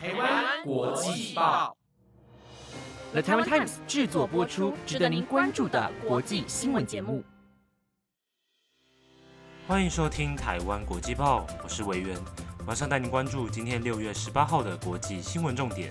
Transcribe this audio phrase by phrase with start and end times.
[0.00, 1.76] 台湾国际报
[3.10, 7.24] ，The Taiwan Times 制作播出，值得您关注的国际新闻节目。
[9.66, 12.16] 欢迎收听台湾国际报，我是维源，
[12.64, 15.90] 马上带您关注今天六月十八号的国际新闻重点。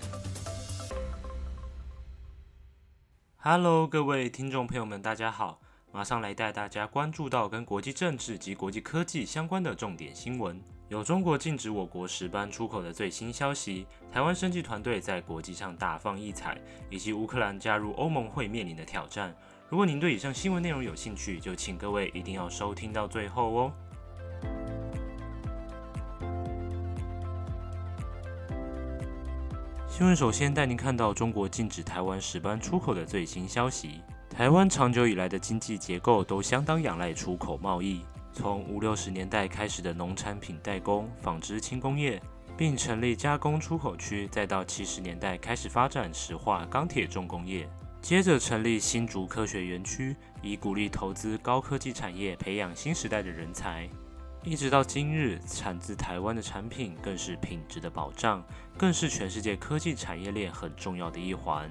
[3.36, 5.60] Hello，各位听众朋友们，大家好。
[5.92, 10.62] 马上来带大家关注到跟国际政治及国际科技相关的重点新闻。
[10.90, 16.58] 有中国禁止我国石斑出口的最新消息，台湾生技团队在国际上大放异彩，
[16.90, 19.36] 以及乌克兰加入欧盟会面临的挑战。
[19.68, 23.74] 如果您对以上新闻内容有兴趣，就请各位一定要收听到最后哦。
[29.90, 34.00] 新闻首先带您看到中国禁止台湾石斑出口的最新消息。
[34.30, 38.06] 台湾长久以来的经济结构都相当仰赖出口贸易，
[38.38, 42.22] 从五六十年代开始的农产品代工、纺织轻工业，
[42.56, 47.68] 并成立加工出口区，再到七十年代开始发展石化、钢铁重工业，
[48.00, 53.90] 接着成立新竹科学园区，以鼓励投资高科技产业，培养新时代的人才，
[54.44, 58.46] 一直到今日，产自台湾的产品更是品质的保障，
[58.78, 61.68] 更是全世界科技产业链很重要的一环。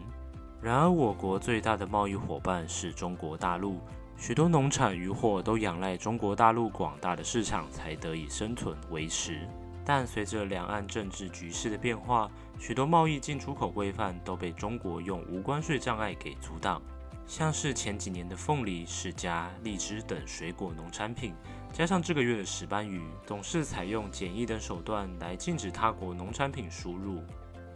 [0.61, 3.81] 然而，我国最大的贸易伙伴是中国大陆，
[4.19, 9.47] 许多农产渔获都仰赖中国大陆广大的市场才得以生存维持。
[9.85, 12.29] 但随着两岸政治局势的变化，
[12.59, 16.83] 许多贸易进出口规范都被中国用无关税障碍给阻挡。
[17.27, 21.35] 像是前几年的凤梨、释迦、荔枝等水果农产品，
[21.73, 27.23] 加上这个月的石斑鱼，总是采用检疫等手段来禁止他国农产品输入。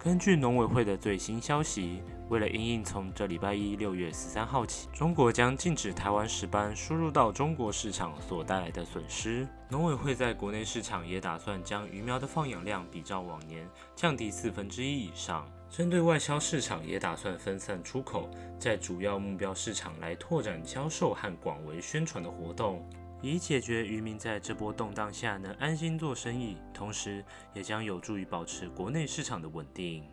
[0.02, 15.46] 根据农委会的最新消息，为了因应从这礼拜一六月十三号起，中国将禁止台湾石斑输入到中国市场所带来的损失，农委会在国内市场也打算将鱼苗的放养量比照往年降低四分之一以上。
[15.68, 22.82] 针对外销市场，也打算分散出口，在主要目标市场来拓展销售和广为宣传的活动。
[23.22, 30.04] 以解决渔民在这波动荡下能安心做生意，同时也将有助于保持国内市场的稳定。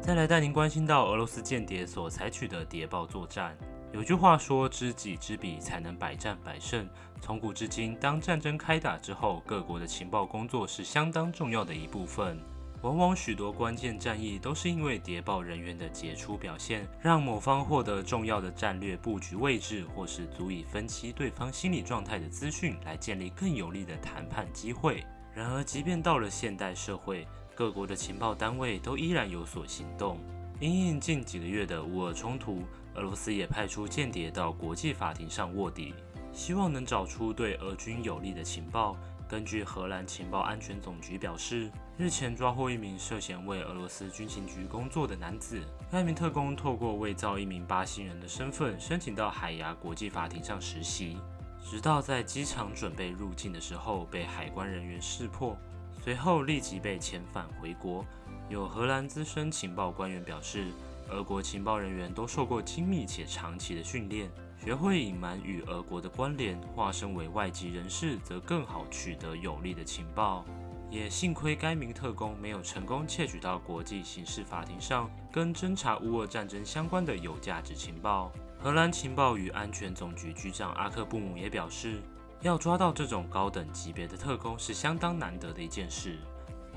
[0.00, 3.56] 再来带您关心到俄罗斯间谍所采取的谍报作战。
[3.92, 6.88] 有句话说：“知己知彼，才能百战百胜。”
[7.20, 12.38] 从古至今，当战争开打之后，各国的情报工作是相当重要的一部分。
[12.82, 25.04] 往往许多关键战役都是因为谍报人员的杰出表现，让某方获得重要的战略布局位置，或是足以分析对方心理状态的资讯，来建立更有利的谈判机会。
[25.34, 30.18] 然而，即便到了现代社会，各国的情报单位都依然有所行动。
[30.60, 32.62] 因应近几个月的乌俄冲突，
[32.94, 35.92] 俄罗斯也派出间谍到国际法庭上卧底，
[36.32, 38.96] 希望能找出对俄军有利的情报。
[39.28, 45.60] 根据荷兰情报安全总局表示，日前抓获一名涉嫌为俄罗斯军情局工作的男子。
[45.90, 51.18] 该名特工透过伪造一名巴西人的身份，申请到海牙国际法庭上实习，
[51.60, 55.56] 直到在机场准备入境的时候被海关人员识破，
[56.04, 58.04] 随后立即被遣返回国。
[58.48, 60.68] 有荷兰资深情报官员表示，
[61.10, 64.30] 俄国情报人员都受过精密且长期的训练。
[64.66, 70.44] 学会隐瞒与俄国的关联，化身为外籍人士，则更好取得有利的情报。
[70.90, 78.32] 也幸亏该名特工没有成功窃取到国际刑事法庭上跟侦查乌俄战争相关的有价值情报。
[78.58, 82.02] 荷兰情报与安全总局局长阿克布姆也表示，
[82.40, 86.18] 要抓到这种高等级别的特工是相当难得的一件事。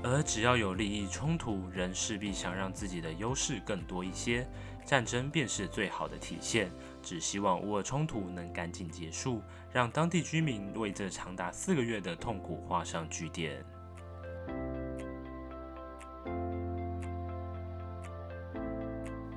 [0.02, 4.48] 而只要有利益冲突，人势必想让自己的优势更多一些，
[4.86, 6.70] 战争便是最好的体现。
[7.02, 13.64] 只希望乌俄冲突能赶紧结束，让当地居民为这长达四个月的痛苦画上句点。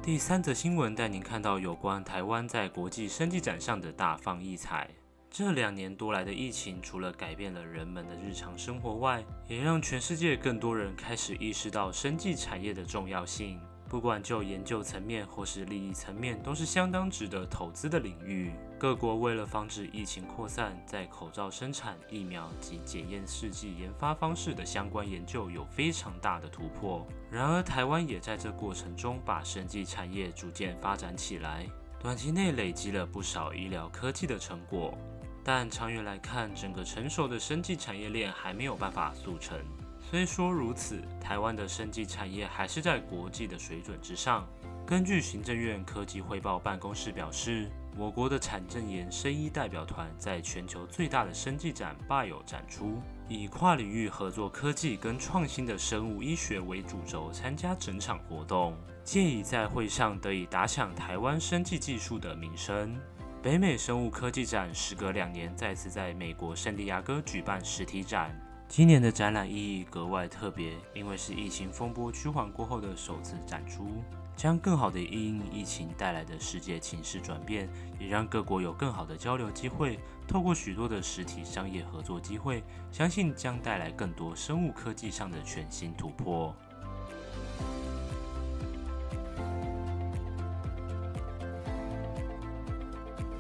[0.02, 4.90] 第三则新闻带您看到有关台湾在国际生技展上的大放异彩。
[5.30, 13.60] 这两年多来的疫情，除了改变了人们的日常生活外，也让全世界更多人开始意识到生技产业的重要性。
[13.94, 18.52] 不管就研究层面或是利益层面，都是相当值得投资的领域。
[18.80, 27.06] 各国为了防止疫情扩散，在口罩生产、疫苗及检验试剂研发方式的相关研究有非常大的突破。
[27.30, 31.68] 然而，台湾也在这过程中把生技产业逐渐发展起来，
[32.00, 34.98] 短期内累积了不少医疗科技的成果。
[35.44, 39.60] 但长远来看，整个成熟的生技产业链还没有办法速成。
[40.10, 44.48] 虽说如此，台湾的生技产业还是在国际的水准之上。
[44.86, 47.68] 根据行政院科技汇报办公室表示，
[47.98, 62.96] 我国的产证研生医代表团在全球最大的生技展 BIO 展出，以跨领域合作科技跟创新的生物医学为主轴参加整场活动，借以在会上得以打响台湾生技技术的名声。
[63.42, 68.38] 北美生物科技展时隔两年再次在美国圣地亚哥举办实体展，
[68.76, 74.04] 今年的展览意义格外特别，因为是疫情风波趋缓过后的首次展出。
[74.36, 80.00] 将更好的应疫情带来的世界情势转变，也让各国有更好的交流机会。
[80.28, 86.52] 透过许多的实体商业合作机会，相信将带来更多生物科技上的全新突破。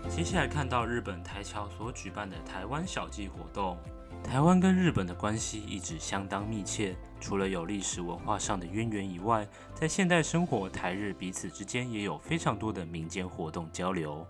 [0.07, 3.75] 接下来看到日本台侨所举办的台湾小记活动。
[4.23, 14.25] 台湾跟日本的关系一直相当密切，除了有历史文化上的渊源以外，在现代生活，台日彼此之间也有非常多的民间活动交流。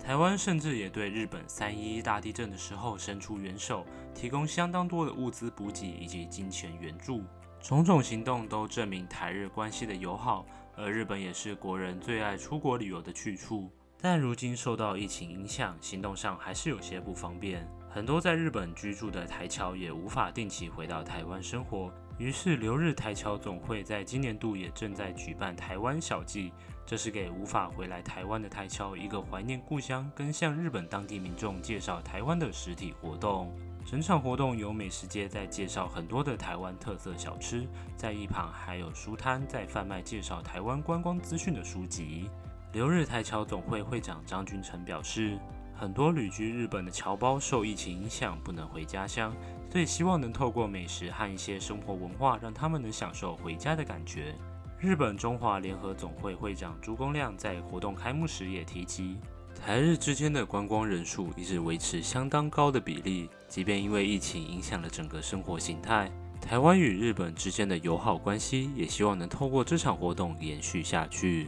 [0.00, 3.84] 台湾甚至也对日本三一一大地震的时候伸出援手，
[4.14, 7.24] 提供相当多的物资补给以及金钱援助，
[7.60, 10.46] 种种行动都证明台日关系的友好。
[10.76, 13.68] 而日本也是国人最爱出国旅游的去处，
[14.00, 17.68] 但如今受到疫情影响，行动上还是有些不方便。
[17.90, 26.52] 很多在日本居住的台侨也无法定期回到台湾生活，于是留日台侨总会在今年度也正在举办台湾小祭，
[26.84, 33.52] 这是给无法回来台湾的台侨一个怀念故乡跟向日本当地民众介绍台湾的实体活动。
[33.86, 42.28] 整场活动有美食街在介绍很多的台湾特色小吃，在一旁还有书摊在贩卖介绍台湾观光资讯的书籍。
[42.74, 45.38] 留日台侨总会会长张君成表示。
[45.80, 49.32] 很多旅居日本的侨胞受疫情影响不能回家乡，
[49.70, 54.34] 所以希望能透过美食和一些生活文化，让他们能享受回家的感觉。
[54.80, 59.18] 日本中华联合总会会长朱公亮在活动开幕时也提及，
[59.64, 66.10] 台日之间的观光人数一直维持相当高的比例，即便因为疫情影响了整个生活形态，
[66.40, 71.46] 台湾与日本之间的友好关系也希望能透过这场活动延续下去。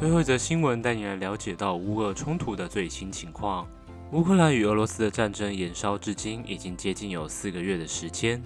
[0.00, 3.68] 最后一则新闻带你来了解到乌俄冲突的最新情况。
[4.12, 8.42] 乌克兰与俄罗斯的战争延烧至今已经接近有四个月的时间，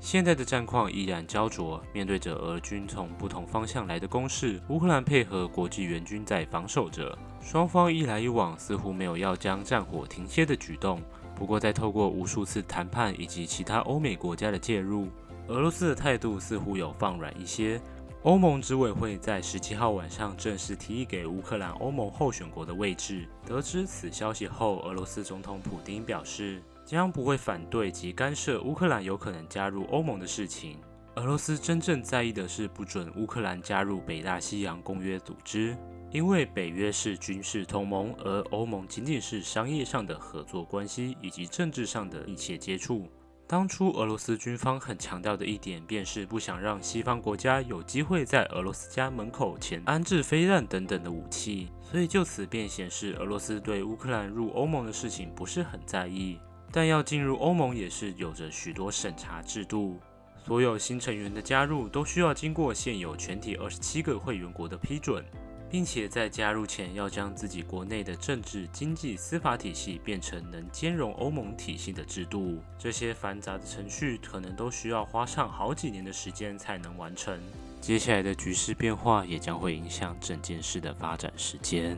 [0.00, 1.82] 现在的战况依然焦灼。
[1.94, 11.00] 面对着俄军从不同方向来的攻势，乌克兰配合国际援军在防守着，双方一来一往，似乎没有要将战火停歇的举动。
[11.34, 15.08] 不过，在透过无数次谈判以及其他欧美国家的介入，
[15.46, 17.80] 俄罗斯的态度似乎有放软一些。
[18.24, 23.28] 欧盟执委会在十七号晚上正式提议给乌克兰欧盟候选国的位置。
[23.46, 30.78] 得知此消息后，俄罗斯总统普京表示将不会反对及干涉乌克兰有可能加入欧盟的事情。
[31.14, 35.76] 俄罗斯真正在意的是不准乌克兰加入北大西洋公约组织，
[36.10, 43.06] 因为北约是军事同盟，而欧盟仅仅是商业上的合作关系以及政治上的密切接触。
[43.48, 56.38] 当初俄罗斯军方很强调的一点，便是不想让西方国家有机会在俄罗斯家门口前安置飞弹等等的武器，所以就此便显示俄罗斯对乌克兰入欧盟的事情不是很在意。
[56.70, 59.98] 但要进入欧盟也是有着许多审查制度，
[60.44, 65.24] 所有新成员的加入都需要经过现有全体二十七个会员国的批准。
[65.70, 77.38] 并且在加入前要将自己国内的政治、经济、司法体系变成能兼容欧盟体系的制度，这些繁杂的程序可能都需要花上好几年的时间才能完成。
[77.80, 81.96] 接下来的局势变化也将会影响整件事的发展时间。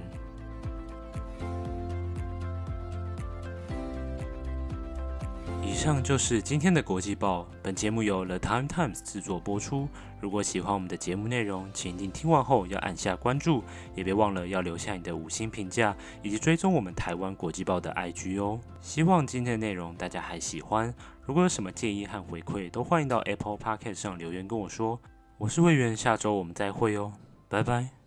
[5.81, 7.49] 以上就是今天的国际报。
[7.63, 9.89] 本节目由 The Time Times 制作播出。
[10.21, 18.61] 如果喜欢我们的节目内容，请一定听完后要按下关注，也别忘了要留下你的五星评价，以及追踪我们台湾国际报的 IG 哦。
[18.83, 20.95] 希望今天的内容大家还喜欢。
[21.25, 25.01] 如果有什么建议和回馈，都欢迎到 Apple Podcast 上留言跟我说。
[25.39, 27.11] 我是魏源，下周我们再会哦，
[27.49, 28.00] 拜拜。